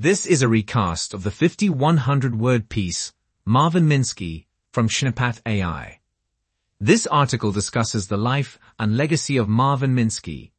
[0.00, 3.12] This is a recast of the 5100 word piece,
[3.44, 5.98] Marvin Minsky, from Schneppat AI.
[6.78, 10.52] This article discusses the life and legacy of Marvin Minsky,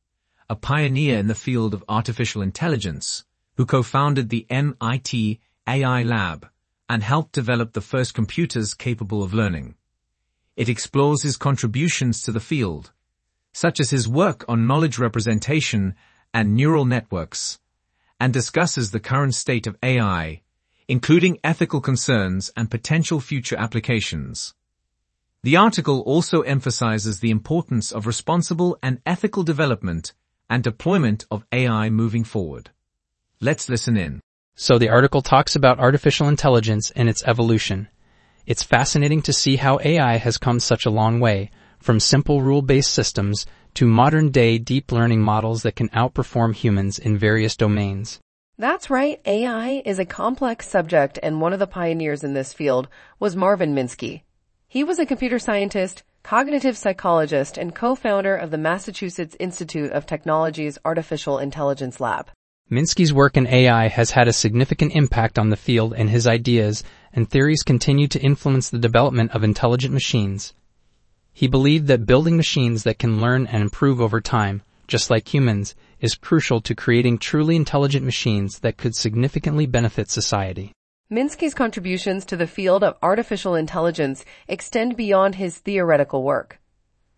[0.49, 3.23] a pioneer in the field of artificial intelligence,
[3.55, 6.50] who co-founded the MIT AI Lab
[6.90, 9.76] and helped develop the first computers capable of learning.
[10.58, 12.92] It explores his contributions to the field,
[13.54, 15.96] such as his work on knowledge representation
[16.34, 17.58] and neural networks,
[18.20, 20.41] and discusses the current state of AI,
[20.88, 24.54] including ethical concerns and potential future applications.
[25.43, 30.13] The article also emphasizes the importance of responsible and ethical development
[30.50, 32.72] and deployment of AI moving forward.
[33.39, 34.19] Let's listen in.
[34.55, 37.88] So the article talks about artificial intelligence and its evolution.
[38.45, 42.92] It's fascinating to see how AI has come such a long way, from simple rule-based
[42.92, 48.19] systems to modern-day deep learning models that can outperform humans in various domains.
[48.58, 49.22] That's right.
[49.25, 53.73] AI is a complex subject and one of the pioneers in this field was Marvin
[53.73, 54.23] Minsky.
[54.67, 60.77] He was a computer scientist, cognitive psychologist, and co-founder of the Massachusetts Institute of Technology's
[60.83, 62.30] Artificial Intelligence Lab.
[62.69, 66.83] Minsky's work in AI has had a significant impact on the field and his ideas
[67.13, 70.53] and theories continue to influence the development of intelligent machines.
[71.33, 75.75] He believed that building machines that can learn and improve over time, just like humans,
[75.99, 80.73] is crucial to creating truly intelligent machines that could significantly benefit society.
[81.11, 86.59] Minsky's contributions to the field of artificial intelligence extend beyond his theoretical work.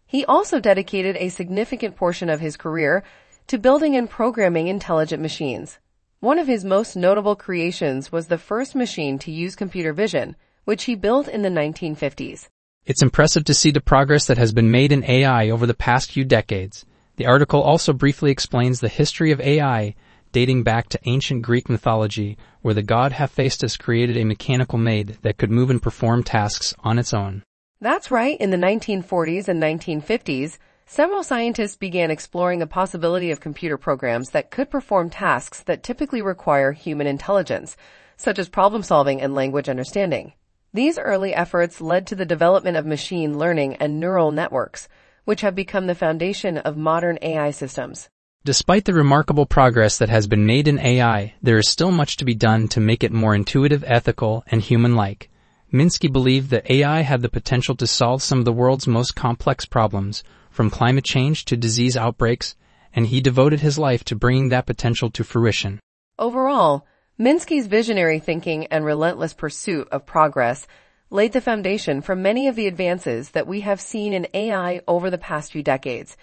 [0.06, 3.04] He also dedicated a significant portion of his career
[3.48, 5.80] to building and programming intelligent machines.
[6.20, 10.84] One of his most notable creations was the first machine to use computer vision, which
[10.84, 12.48] he built in the 1950s.
[12.84, 16.12] It's impressive to see the progress that has been made in AI over the past
[16.12, 16.84] few decades.
[17.18, 19.94] The article also briefly explains the history of AI
[20.32, 25.38] dating back to ancient Greek mythology, where the god Hephaestus created a mechanical maid that
[25.38, 27.44] could move and perform tasks on its own.
[27.80, 28.40] That's right.
[28.40, 30.58] In the 1940s and 1950s,
[30.88, 36.22] several scientists began exploring the possibility of computer programs that could perform tasks that typically
[36.22, 37.78] require human intelligence,
[38.18, 40.34] such as problem solving and language understanding.
[40.74, 44.88] These early efforts led to the development of machine learning and neural networks,
[45.26, 48.10] which have become the foundation of modern AI systems.
[48.46, 52.26] Despite the remarkable progress that has been made in AI, there is still much to
[52.26, 55.30] be done to make it more intuitive, ethical, and human-like.
[55.74, 59.66] Minsky believed that AI had the potential to solve some of the world's most complex
[59.66, 62.56] problems, from climate change to disease outbreaks,
[62.96, 65.82] and he devoted his life to bringing that potential to fruition.
[66.18, 66.86] Overall,
[67.22, 70.66] Minsky's visionary thinking and relentless pursuit of progress
[71.12, 75.12] laid the foundation for many of the advances that we have seen in AI over
[75.12, 76.18] the past few decades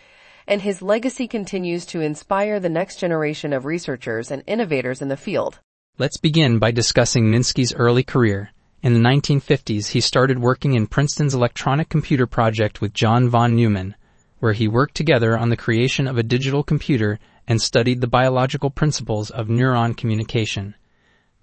[0.48, 5.16] and his legacy continues to inspire the next generation of researchers and innovators in the
[5.16, 5.60] field.
[5.98, 8.50] Let's begin by discussing Minsky's early career.
[8.82, 13.94] In the 1950s, he started working in Princeton's electronic computer project with John von Neumann,
[14.40, 18.70] where he worked together on the creation of a digital computer and studied the biological
[18.70, 20.74] principles of neuron communication.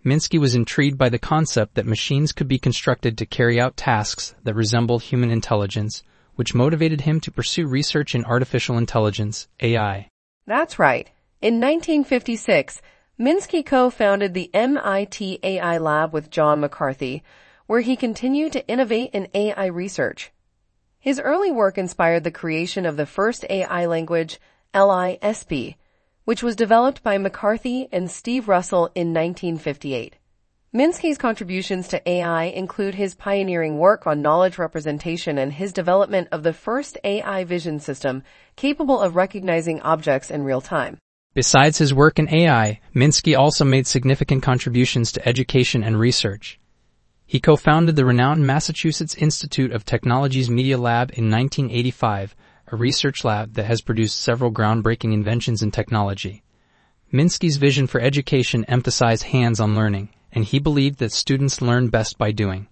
[0.05, 4.35] Minsky was intrigued by the concept that machines could be constructed to carry out tasks
[4.43, 6.03] that resemble human intelligence,
[6.35, 10.07] which motivated him to pursue research in artificial intelligence, AI.
[10.45, 11.09] That's right.
[11.41, 12.83] In 1956,
[13.19, 17.23] Minsky co-founded the MIT AI Lab with John McCarthy,
[17.65, 20.31] where he continued to innovate in AI research.
[20.99, 24.39] His early work inspired the creation of the first AI language,
[24.75, 25.75] LISP,
[26.25, 30.17] which was developed by McCarthy and Steve Russell in 1958.
[30.75, 36.43] Minsky's contributions to AI include his pioneering work on knowledge representation and his development of
[36.43, 38.23] the first AI vision system
[38.57, 40.97] capable of recognizing objects in real time.
[41.33, 46.59] Besides his work in AI, Minsky also made significant contributions to education and research.
[47.25, 52.35] He co-founded the renowned Massachusetts Institute of Technology's Media Lab in 1985,
[52.71, 56.43] a research lab that has produced several groundbreaking inventions in technology.
[57.13, 62.31] Minsky's vision for education emphasized hands-on learning and he believed that students learn best by
[62.31, 62.67] doing.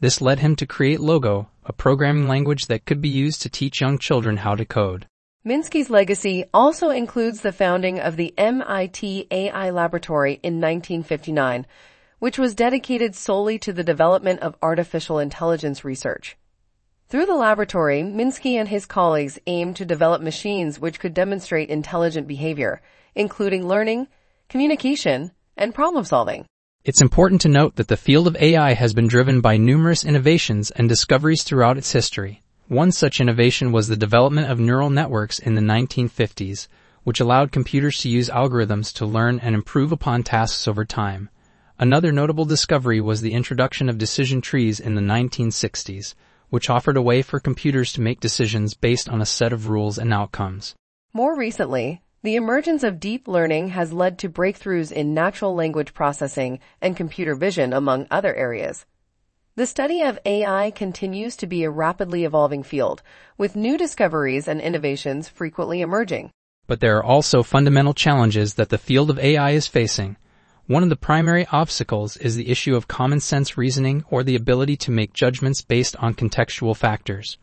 [0.00, 3.82] This led him to create Logo, a programming language that could be used to teach
[3.82, 5.06] young children how to code.
[5.46, 11.66] Minsky's legacy also includes the founding of the MIT AI Laboratory in 1959,
[12.18, 16.36] which was dedicated solely to the development of artificial intelligence research.
[17.12, 22.26] Through the laboratory, Minsky and his colleagues aimed to develop machines which could demonstrate intelligent
[22.26, 22.80] behavior,
[23.14, 24.08] including learning,
[24.48, 26.46] communication, and problem solving.
[26.84, 30.70] It's important to note that the field of AI has been driven by numerous innovations
[30.70, 32.42] and discoveries throughout its history.
[32.68, 36.66] One such innovation was the development of neural networks in the 1950s,
[37.04, 41.28] which allowed computers to use algorithms to learn and improve upon tasks over time.
[41.78, 46.14] Another notable discovery was the introduction of decision trees in the 1960s,
[46.52, 49.96] which offered a way for computers to make decisions based on a set of rules
[49.96, 50.74] and outcomes.
[51.14, 56.58] More recently, the emergence of deep learning has led to breakthroughs in natural language processing
[56.82, 58.84] and computer vision, among other areas.
[59.54, 63.02] The study of AI continues to be a rapidly evolving field,
[63.38, 66.32] with new discoveries and innovations frequently emerging.
[66.66, 70.18] But there are also fundamental challenges that the field of AI is facing.
[70.68, 74.76] One of the primary obstacles is the issue of common sense reasoning or the ability
[74.76, 77.36] to make judgments based on contextual factors.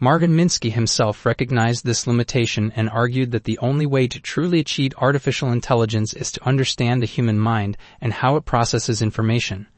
[0.00, 4.92] Marvin Minsky himself recognized this limitation and argued that the only way to truly achieve
[4.96, 9.68] artificial intelligence is to understand the human mind and how it processes information.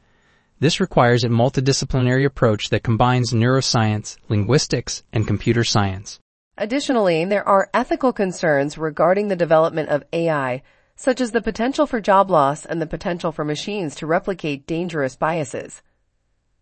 [0.59, 6.19] This requires a multidisciplinary approach that combines neuroscience, linguistics, and computer science.
[6.57, 10.63] Additionally, there are ethical concerns regarding the development of AI,
[10.95, 15.15] such as the potential for job loss and the potential for machines to replicate dangerous
[15.15, 15.81] biases.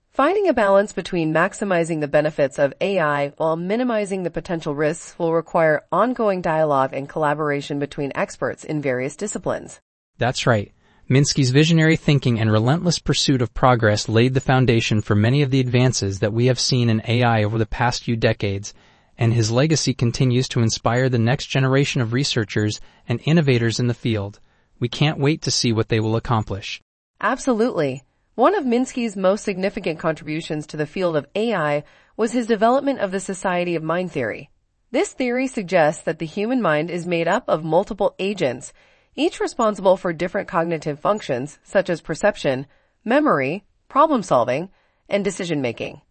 [0.10, 5.34] Finding a balance between maximizing the benefits of AI while minimizing the potential risks will
[5.34, 9.80] require ongoing dialogue and collaboration between experts in various disciplines.
[10.18, 10.74] That's right.
[11.10, 15.60] Minsky's visionary thinking and relentless pursuit of progress laid the foundation for many of the
[15.60, 18.74] advances that we have seen in AI over the past few decades,
[19.22, 23.94] and his legacy continues to inspire the next generation of researchers and innovators in the
[23.94, 24.40] field.
[24.80, 26.82] We can't wait to see what they will accomplish.
[27.22, 28.02] Absolutely.
[28.34, 31.84] One of Minsky's most significant contributions to the field of AI
[32.18, 34.50] was his development of the Society of Mind theory.
[34.90, 38.74] This theory suggests that the human mind is made up of multiple agents,
[39.16, 42.66] each responsible for different cognitive functions such as perception,
[43.06, 44.70] memory, problem solving,
[45.08, 46.02] and decision making.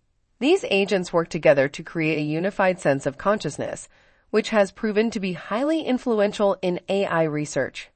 [0.40, 3.90] These agents work together to create a unified sense of consciousness,
[4.30, 7.90] which has proven to be highly influential in AI research.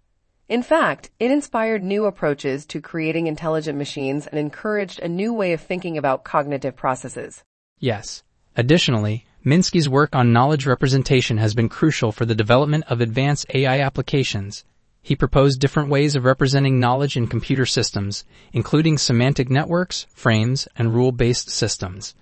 [0.46, 5.54] In fact, it inspired new approaches to creating intelligent machines and encouraged a new way
[5.54, 7.42] of thinking about cognitive processes.
[7.78, 8.22] Yes.
[8.58, 13.80] Additionally, Minsky's work on knowledge representation has been crucial for the development of advanced AI
[13.80, 14.66] applications.
[15.00, 20.94] He proposed different ways of representing knowledge in computer systems, including semantic networks, frames, and
[20.94, 22.14] rule-based systems.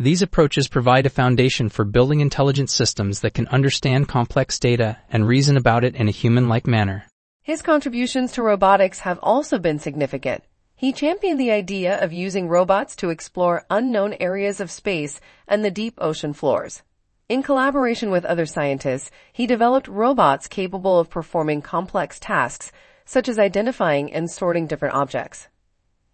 [0.00, 5.26] These approaches provide a foundation for building intelligent systems that can understand complex data and
[5.26, 7.04] reason about it in a human-like manner.
[7.42, 10.44] His contributions to robotics have also been significant.
[10.76, 15.70] He championed the idea of using robots to explore unknown areas of space and the
[15.72, 16.84] deep ocean floors.
[17.28, 22.70] In collaboration with other scientists, he developed robots capable of performing complex tasks,
[23.04, 25.48] such as identifying and sorting different objects.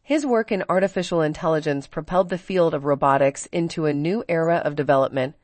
[0.07, 4.77] His work in artificial intelligence propelled the field of robotics into a new era of
[4.77, 5.35] development,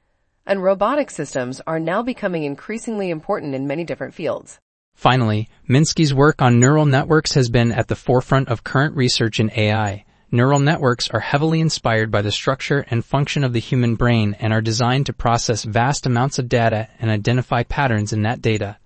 [0.44, 4.58] and robotic systems are now becoming increasingly important in many different fields.
[4.94, 9.50] Finally, Minsky's work on neural networks has been at the forefront of current research in
[9.56, 10.04] AI.
[10.30, 14.52] Neural networks are heavily inspired by the structure and function of the human brain and
[14.52, 18.76] are designed to process vast amounts of data and identify patterns in that data.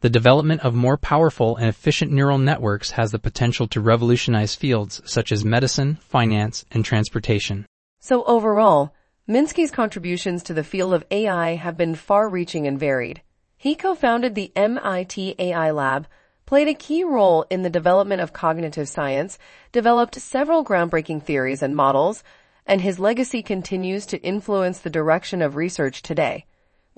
[0.00, 5.02] The development of more powerful and efficient neural networks has the potential to revolutionize fields
[5.04, 7.66] such as medicine, finance, and transportation.
[7.98, 8.94] So overall,
[9.28, 13.22] Minsky's contributions to the field of AI have been far-reaching and varied.
[13.56, 16.06] He co-founded the MIT AI Lab,
[16.46, 19.36] played a key role in the development of cognitive science,
[19.72, 22.22] developed several groundbreaking theories and models,
[22.64, 26.46] and his legacy continues to influence the direction of research today.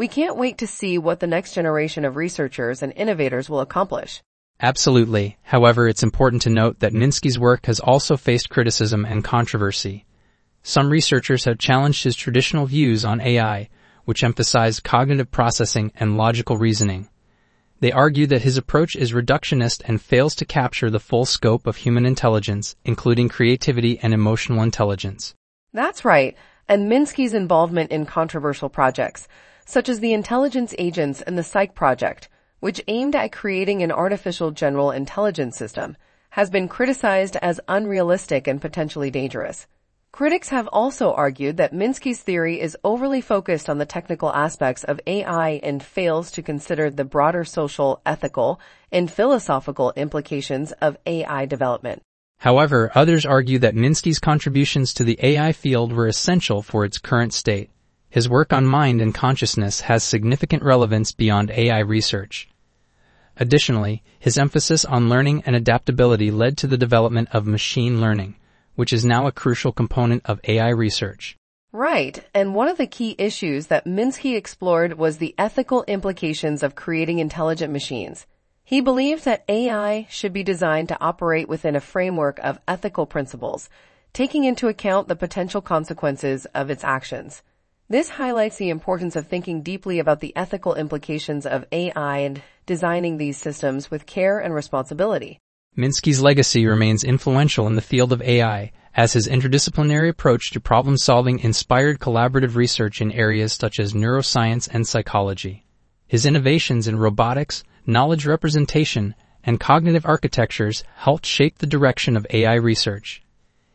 [0.01, 4.23] We can't wait to see what the next generation of researchers and innovators will accomplish.
[4.59, 5.37] Absolutely.
[5.43, 10.07] However, it's important to note that Minsky's work has also faced criticism and controversy.
[10.63, 13.69] Some researchers have challenged his traditional views on AI,
[14.07, 17.11] which emphasize cognitive processing and logical reasoning.
[17.81, 21.77] They argue that his approach is reductionist and fails to capture the full scope of
[21.77, 25.35] human intelligence, including creativity and emotional intelligence.
[25.75, 29.29] That's right, and Minsky's involvement in controversial projects,
[29.71, 34.51] such as the Intelligence Agents and the Cyc Project, which aimed at creating an artificial
[34.51, 35.97] general intelligence system,
[36.31, 39.69] has been criticized as unrealistic and potentially dangerous.
[40.11, 45.01] Critics have also argued that Minsky's theory is overly focused on the technical aspects of
[45.07, 48.61] AI and fails to consider the broader social, ethical,
[48.91, 52.03] and philosophical implications of AI development.
[52.39, 57.33] However, others argue that Minsky's contributions to the AI field were essential for its current
[57.33, 57.71] state.
[58.11, 62.49] His work on mind and consciousness has significant relevance beyond AI research.
[63.39, 68.37] Additionally, his emphasis on learning and adaptability led to the development of machine learning
[68.81, 71.37] which is now a crucial component of AI research.
[71.71, 76.75] Right, and one of the key issues that Minsky explored was the ethical implications of
[76.75, 78.27] creating intelligent machines.
[78.65, 83.69] He believed that AI should be designed to operate within a framework of ethical principles,
[84.15, 87.43] taking into account the potential consequences of its actions.
[87.91, 93.17] This highlights the importance of thinking deeply about the ethical implications of AI and designing
[93.17, 95.41] these systems with care and responsibility.
[95.77, 100.97] Minsky's legacy remains influential in the field of AI, as his interdisciplinary approach to problem
[100.97, 105.65] solving inspired collaborative research in areas such as neuroscience and psychology.
[106.07, 112.55] His innovations in robotics, knowledge representation, and cognitive architectures helped shape the direction of AI
[112.55, 113.25] research.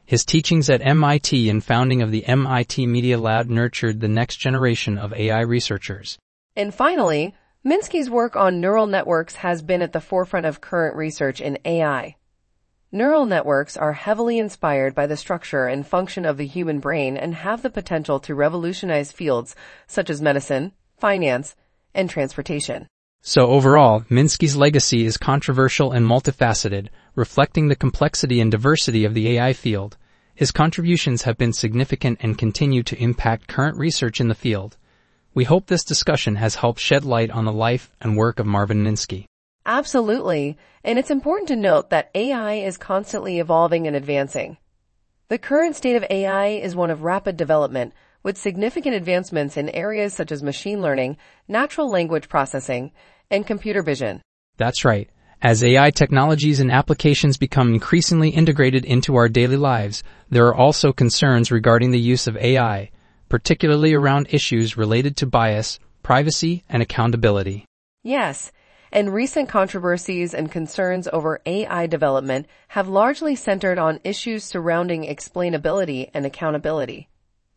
[0.07, 4.99] His teachings at MIT and founding of the MIT Media Lab nurtured the next generation
[4.99, 6.19] of AI researchers.
[6.55, 7.33] And finally,
[7.65, 12.17] Minsky's work on neural networks has been at the forefront of current research in AI.
[12.91, 17.33] Neural networks are heavily inspired by the structure and function of the human brain and
[17.33, 19.55] have the potential to revolutionize fields
[19.87, 21.55] such as medicine, finance,
[21.95, 22.87] and transportation.
[23.27, 29.29] So overall, Minsky's legacy is controversial and multifaceted, reflecting the complexity and diversity of the
[29.31, 29.97] AI field.
[30.35, 34.77] His contributions have been significant and continue to impact current research in the field.
[35.33, 38.83] We hope this discussion has helped shed light on the life and work of Marvin
[38.83, 39.25] Minsky.
[39.65, 40.55] Absolutely.
[40.83, 44.57] And it's important to note that AI is constantly evolving and advancing.
[45.29, 50.13] The current state of AI is one of rapid development, with significant advancements in areas
[50.13, 51.17] such as machine learning,
[51.47, 52.91] natural language processing,
[53.29, 54.21] and computer vision.
[54.57, 55.09] That's right.
[55.41, 60.93] As AI technologies and applications become increasingly integrated into our daily lives, there are also
[60.93, 62.89] concerns regarding the use of AI,
[63.29, 67.65] particularly around issues related to bias, privacy, and accountability.
[68.01, 68.51] Yes,
[68.91, 76.09] and recent controversies and concerns over AI development have largely centered on issues surrounding explainability
[76.13, 77.09] and accountability.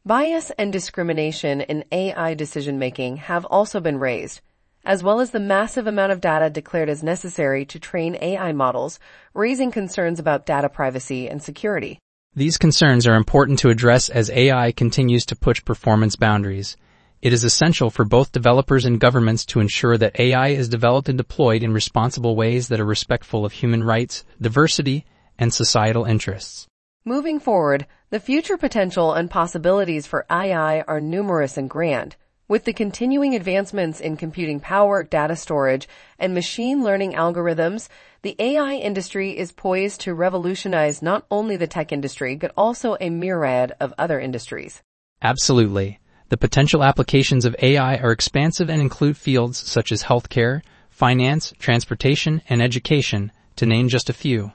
[0.05, 4.41] Bias and discrimination in AI decision making have also been raised,
[4.89, 8.99] as well as the massive amount of data declared as necessary to train AI models,
[9.35, 11.99] raising concerns about data privacy and security.
[12.35, 16.79] These concerns are important to address as AI continues to push performance boundaries.
[17.21, 21.19] It is essential for both developers and governments to ensure that AI is developed and
[21.19, 25.05] deployed in responsible ways that are respectful of human rights, diversity,
[25.39, 26.67] and societal interests.
[27.05, 32.17] Moving forward, the future potential and possibilities for AI are numerous and grand.
[32.51, 35.87] With the continuing advancements in computing power, data storage,
[36.19, 37.91] and machine learning algorithms,
[38.23, 43.11] the AI industry is poised to revolutionize not only the tech industry, but also a
[43.11, 44.83] myriad of other industries.
[45.21, 46.01] Absolutely.
[46.31, 52.41] The potential applications of AI are expansive and include fields such as healthcare, finance, transportation,
[52.49, 54.53] and education, to name just a few.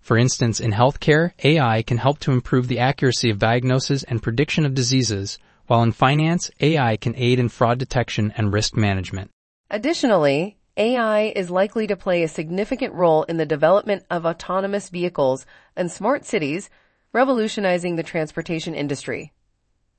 [0.00, 4.66] For instance, in healthcare, AI can help to improve the accuracy of diagnosis and prediction
[4.66, 9.30] of diseases, while in finance, AI can aid in fraud detection and risk management.
[9.70, 15.44] Additionally, AI is likely to play a significant role in the development of autonomous vehicles
[15.76, 16.70] and smart cities,
[17.12, 19.32] revolutionizing the transportation industry.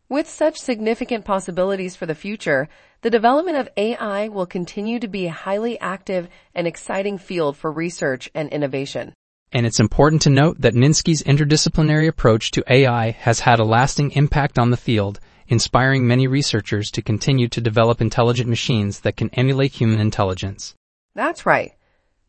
[0.09, 2.69] With such significant possibilities for the future,
[3.01, 7.71] the development of AI will continue to be a highly active and exciting field for
[7.71, 9.13] research and innovation.
[9.51, 14.11] And it's important to note that Minsky's interdisciplinary approach to AI has had a lasting
[14.11, 19.29] impact on the field inspiring many researchers to continue to develop intelligent machines that can
[19.31, 20.75] emulate human intelligence.
[21.15, 21.73] That's right.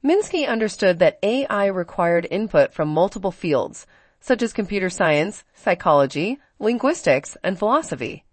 [0.04, 3.86] Minsky understood that AI required input from multiple fields,
[4.20, 8.24] such as computer science, psychology, linguistics, and philosophy.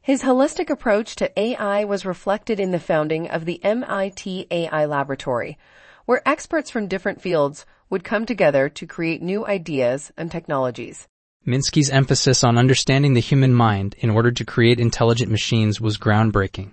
[0.00, 5.58] His holistic approach to AI was reflected in the founding of the MIT AI Laboratory,
[6.06, 11.06] where experts from different fields would come together to create new ideas and technologies.
[11.46, 16.72] Minsky's emphasis on understanding the human mind in order to create intelligent machines was groundbreaking.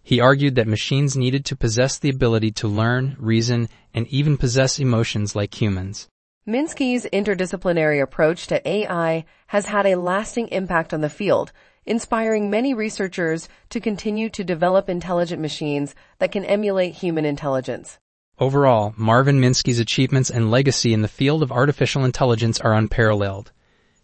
[0.00, 4.78] He argued that machines needed to possess the ability to learn, reason, and even possess
[4.78, 6.06] emotions like humans.
[6.46, 11.50] Minsky's interdisciplinary approach to AI has had a lasting impact on the field,
[11.84, 17.98] inspiring many researchers to continue to develop intelligent machines that can emulate human intelligence.
[18.38, 23.50] Overall, Marvin Minsky's achievements and legacy in the field of artificial intelligence are unparalleled.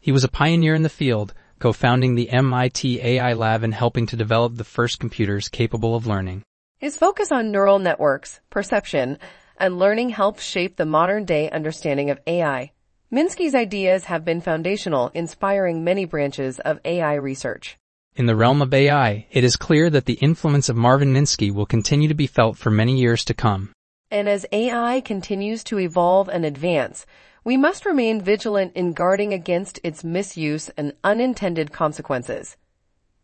[0.02, 4.16] He was a pioneer in the field, co-founding the MIT AI Lab and helping to
[4.16, 6.42] develop the first computers capable of learning.
[6.78, 9.16] His focus on neural networks, perception,
[9.58, 12.72] and learning helped shape the modern day understanding of AI.
[13.12, 17.78] Minsky's ideas have been foundational, inspiring many branches of AI research.
[18.16, 21.64] In the realm of AI, it is clear that the influence of Marvin Minsky will
[21.64, 23.70] continue to be felt for many years to come.
[24.10, 27.06] And as AI continues to evolve and advance,
[27.44, 32.56] we must remain vigilant in guarding against its misuse and unintended consequences.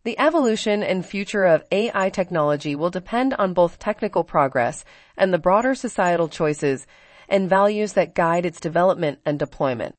[0.04, 4.84] The evolution and future of AI technology will depend on both technical progress
[5.16, 6.86] and the broader societal choices
[7.28, 9.94] and values that guide its development and deployment.